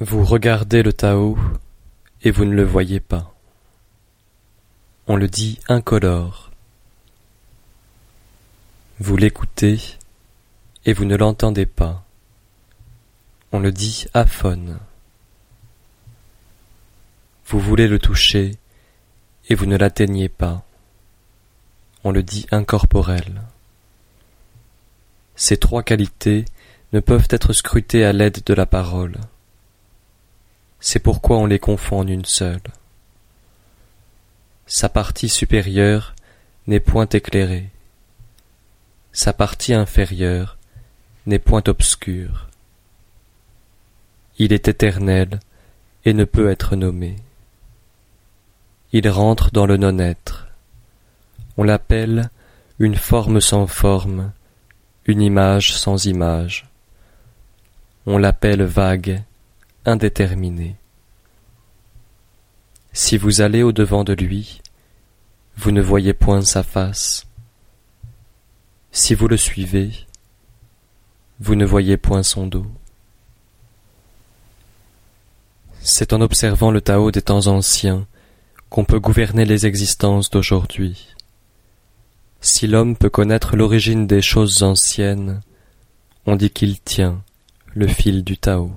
[0.00, 1.38] Vous regardez le Tao
[2.22, 3.32] et vous ne le voyez pas.
[5.06, 6.50] On le dit incolore.
[8.98, 9.78] Vous l'écoutez
[10.84, 12.04] et vous ne l'entendez pas.
[13.52, 14.80] On le dit aphone.
[17.46, 18.56] Vous voulez le toucher
[19.48, 20.64] et vous ne l'atteignez pas.
[22.02, 23.42] On le dit incorporel.
[25.36, 26.46] Ces trois qualités
[26.92, 29.20] ne peuvent être scrutées à l'aide de la parole.
[30.86, 32.60] C'est pourquoi on les confond en une seule.
[34.66, 36.14] Sa partie supérieure
[36.66, 37.70] n'est point éclairée.
[39.10, 40.58] Sa partie inférieure
[41.24, 42.50] n'est point obscure.
[44.38, 45.40] Il est éternel
[46.04, 47.16] et ne peut être nommé.
[48.92, 50.48] Il rentre dans le non-être.
[51.56, 52.28] On l'appelle
[52.78, 54.32] une forme sans forme,
[55.06, 56.68] une image sans image.
[58.04, 59.22] On l'appelle vague
[59.84, 60.76] indéterminé.
[62.92, 64.60] Si vous allez au-devant de lui,
[65.56, 67.26] vous ne voyez point sa face.
[68.92, 70.06] Si vous le suivez,
[71.40, 72.66] vous ne voyez point son dos.
[75.80, 78.06] C'est en observant le Tao des temps anciens
[78.70, 81.08] qu'on peut gouverner les existences d'aujourd'hui.
[82.40, 85.40] Si l'homme peut connaître l'origine des choses anciennes,
[86.26, 87.22] on dit qu'il tient
[87.74, 88.72] le fil du Tao.